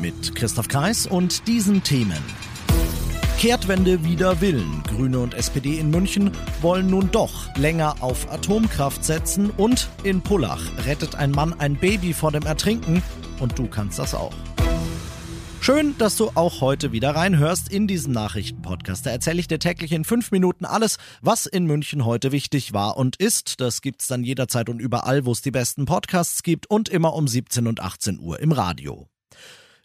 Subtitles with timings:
[0.00, 2.16] Mit Christoph Kreis und diesen Themen.
[3.38, 4.82] Kehrtwende wider Willen.
[4.86, 6.30] Grüne und SPD in München
[6.62, 12.14] wollen nun doch länger auf Atomkraft setzen und in Pullach rettet ein Mann ein Baby
[12.14, 13.02] vor dem Ertrinken
[13.40, 14.32] und du kannst das auch.
[15.60, 19.04] Schön, dass du auch heute wieder reinhörst in diesen Nachrichtenpodcast.
[19.04, 22.96] Da erzähle ich dir täglich in fünf Minuten alles, was in München heute wichtig war
[22.96, 23.60] und ist.
[23.60, 27.28] Das gibt's dann jederzeit und überall, wo es die besten Podcasts gibt und immer um
[27.28, 29.10] 17 und 18 Uhr im Radio.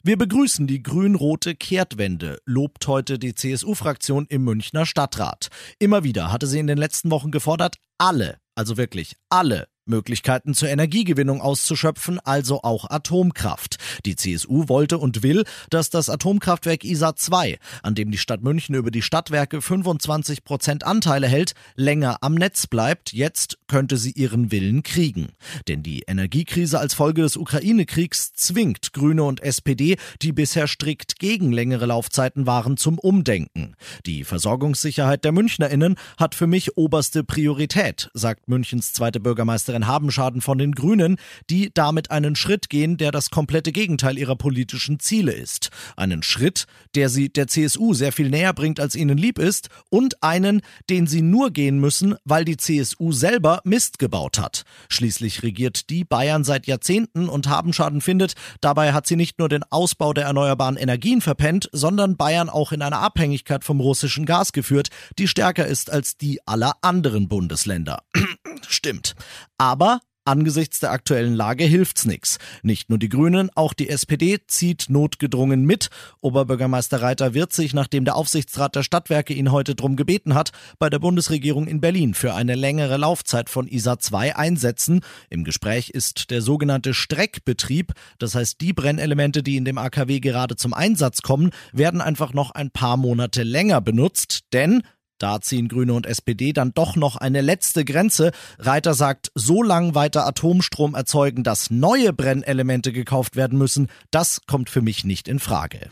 [0.08, 5.48] Wir begrüßen die grün-rote Kehrtwende, lobt heute die CSU-Fraktion im Münchner Stadtrat.
[5.80, 10.70] Immer wieder hatte sie in den letzten Wochen gefordert, alle, also wirklich alle Möglichkeiten zur
[10.70, 13.78] Energiegewinnung auszuschöpfen, also auch Atomkraft.
[14.06, 18.76] Die CSU wollte und will, dass das Atomkraftwerk ISA 2, an dem die Stadt München
[18.76, 23.14] über die Stadtwerke 25 Prozent Anteile hält, länger am Netz bleibt.
[23.14, 25.30] Jetzt könnte sie ihren Willen kriegen.
[25.68, 31.52] Denn die Energiekrise als Folge des Ukraine-Kriegs zwingt Grüne und SPD, die bisher strikt gegen
[31.52, 33.76] längere Laufzeiten waren, zum Umdenken.
[34.06, 40.42] Die Versorgungssicherheit der MünchnerInnen hat für mich oberste Priorität, sagt Münchens zweite Bürgermeisterin Bürgermeisterin Habenschaden
[40.42, 41.18] von den Grünen,
[41.50, 45.70] die damit einen Schritt gehen, der das komplette Gegenteil ihrer politischen Ziele ist.
[45.98, 50.22] Einen Schritt, der sie der CSU sehr viel näher bringt, als ihnen lieb ist, und
[50.24, 54.64] einen, den sie nur gehen müssen, weil die CSU selber Mist gebaut hat.
[54.90, 59.64] Schließlich regiert die Bayern seit Jahrzehnten und Habenschaden findet, dabei hat sie nicht nur den
[59.70, 64.90] Ausbau der erneuerbaren Energien verpennt, sondern Bayern auch in eine Abhängigkeit vom russischen Gas geführt,
[65.18, 68.04] die stärker ist als die aller anderen Bundesländer.
[68.68, 69.16] Stimmt.
[69.58, 72.40] Aber Angesichts der aktuellen Lage hilft's nix.
[72.64, 75.90] Nicht nur die Grünen, auch die SPD zieht notgedrungen mit.
[76.20, 80.50] Oberbürgermeister Reiter wird sich, nachdem der Aufsichtsrat der Stadtwerke ihn heute drum gebeten hat,
[80.80, 85.02] bei der Bundesregierung in Berlin für eine längere Laufzeit von ISA 2 einsetzen.
[85.30, 87.94] Im Gespräch ist der sogenannte Streckbetrieb.
[88.18, 92.50] Das heißt, die Brennelemente, die in dem AKW gerade zum Einsatz kommen, werden einfach noch
[92.50, 94.82] ein paar Monate länger benutzt, denn
[95.18, 98.32] da ziehen Grüne und SPD dann doch noch eine letzte Grenze.
[98.60, 104.70] Reiter sagt, so lang weiter Atomstrom erzeugen, dass neue Brennelemente gekauft werden müssen, das kommt
[104.70, 105.90] für mich nicht in Frage.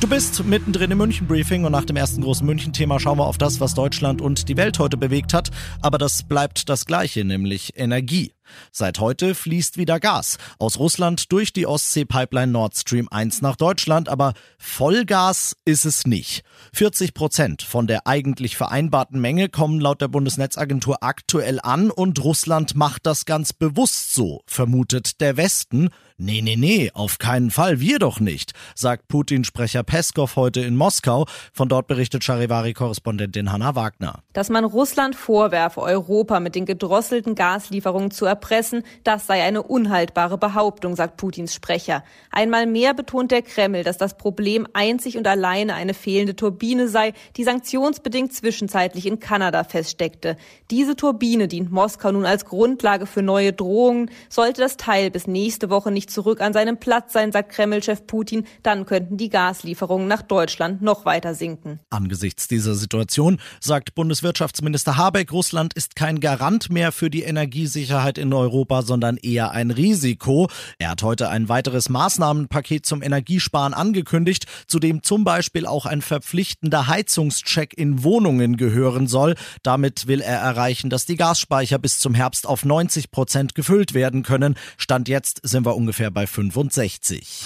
[0.00, 3.60] Du bist mittendrin im München-Briefing und nach dem ersten großen München-Thema schauen wir auf das,
[3.60, 5.50] was Deutschland und die Welt heute bewegt hat.
[5.82, 8.32] Aber das bleibt das Gleiche, nämlich Energie.
[8.72, 14.08] Seit heute fließt wieder Gas aus Russland durch die Ostsee-Pipeline Nord Stream 1 nach Deutschland,
[14.08, 16.42] aber Vollgas ist es nicht.
[16.74, 22.74] 40 Prozent von der eigentlich vereinbarten Menge kommen laut der Bundesnetzagentur aktuell an und Russland
[22.76, 25.90] macht das ganz bewusst so, vermutet der Westen.
[26.22, 31.24] Nee, nee, nee, auf keinen Fall, wir doch nicht, sagt Putin-Sprecher Peskov heute in Moskau.
[31.54, 34.22] Von dort berichtet Charivari-Korrespondentin Hanna Wagner.
[34.34, 38.39] Dass man Russland vorwerfe, Europa mit den gedrosselten Gaslieferungen zu erpressen,
[39.04, 42.04] das sei eine unhaltbare Behauptung, sagt Putins Sprecher.
[42.30, 47.12] Einmal mehr betont der Kreml, dass das Problem einzig und alleine eine fehlende Turbine sei,
[47.36, 50.36] die sanktionsbedingt zwischenzeitlich in Kanada feststeckte.
[50.70, 54.10] Diese Turbine dient Moskau nun als Grundlage für neue Drohungen.
[54.28, 58.46] Sollte das Teil bis nächste Woche nicht zurück an seinem Platz sein, sagt Kremlchef Putin,
[58.62, 61.80] dann könnten die Gaslieferungen nach Deutschland noch weiter sinken.
[61.90, 68.29] Angesichts dieser Situation sagt Bundeswirtschaftsminister Habeck, Russland ist kein Garant mehr für die Energiesicherheit in
[68.32, 70.48] Europa, sondern eher ein Risiko.
[70.78, 76.02] Er hat heute ein weiteres Maßnahmenpaket zum Energiesparen angekündigt, zu dem zum Beispiel auch ein
[76.02, 79.34] verpflichtender Heizungscheck in Wohnungen gehören soll.
[79.62, 84.22] Damit will er erreichen, dass die Gasspeicher bis zum Herbst auf 90 Prozent gefüllt werden
[84.22, 84.56] können.
[84.76, 87.44] Stand jetzt sind wir ungefähr bei 65.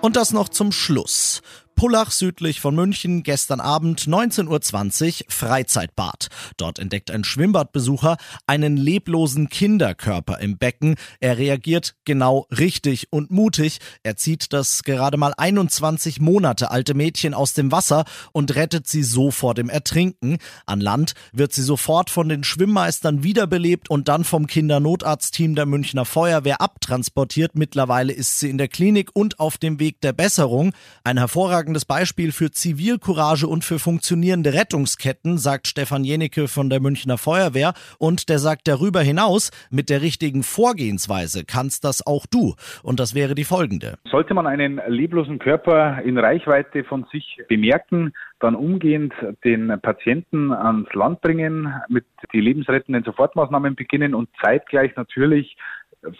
[0.00, 1.42] Und das noch zum Schluss.
[1.76, 6.28] Pullach südlich von München, gestern Abend 19.20 Uhr, Freizeitbad.
[6.56, 10.96] Dort entdeckt ein Schwimmbadbesucher einen leblosen Kinderkörper im Becken.
[11.20, 13.80] Er reagiert genau richtig und mutig.
[14.02, 19.02] Er zieht das gerade mal 21 Monate alte Mädchen aus dem Wasser und rettet sie
[19.02, 20.38] so vor dem Ertrinken.
[20.64, 26.06] An Land wird sie sofort von den Schwimmmeistern wiederbelebt und dann vom Kindernotarztteam der Münchner
[26.06, 27.54] Feuerwehr abtransportiert.
[27.54, 30.72] Mittlerweile ist sie in der Klinik und auf dem Weg der Besserung.
[31.04, 36.80] Ein hervorragender hervorragendes Beispiel für Zivilcourage und für funktionierende Rettungsketten, sagt Stefan Jenecke von der
[36.80, 37.72] Münchner Feuerwehr.
[37.98, 42.54] Und der sagt darüber hinaus, mit der richtigen Vorgehensweise kannst das auch du.
[42.84, 43.98] Und das wäre die folgende.
[44.08, 49.12] Sollte man einen leblosen Körper in Reichweite von sich bemerken, dann umgehend
[49.44, 55.56] den Patienten ans Land bringen, mit die lebensrettenden Sofortmaßnahmen beginnen und zeitgleich natürlich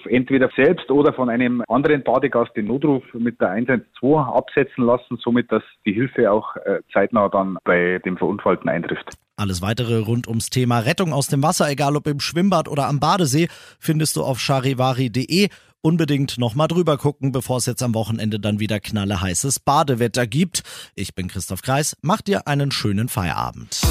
[0.08, 5.50] entweder selbst oder von einem anderen Badegast den Notruf mit der 112 absetzen lassen, somit
[5.50, 9.14] dass die Hilfe auch äh, zeitnah dann bei dem Verunfallten eintrifft.
[9.36, 13.00] Alles weitere rund ums Thema Rettung aus dem Wasser, egal ob im Schwimmbad oder am
[13.00, 13.48] Badesee,
[13.78, 15.48] findest du auf charivari.de.
[15.82, 20.62] Unbedingt nochmal drüber gucken, bevor es jetzt am Wochenende dann wieder knalleheißes Badewetter gibt.
[20.94, 23.82] Ich bin Christoph Kreis, mach dir einen schönen Feierabend.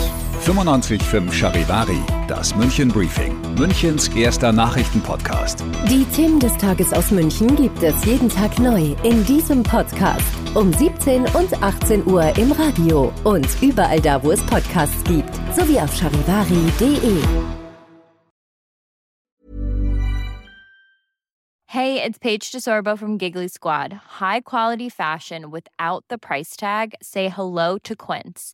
[0.45, 1.97] 95.5 Charivari,
[2.27, 5.63] das München Briefing, Münchens erster Nachrichtenpodcast.
[5.89, 10.21] Die Themen des Tages aus München gibt es jeden Tag neu in diesem Podcast.
[10.53, 15.79] Um 17 und 18 Uhr im Radio und überall da, wo es Podcasts gibt, sowie
[15.79, 17.23] auf charivari.de.
[21.65, 23.93] Hey, it's Paige DeSorbo from Giggly Squad.
[24.19, 26.93] High quality fashion without the price tag.
[27.01, 28.53] Say hello to Quince.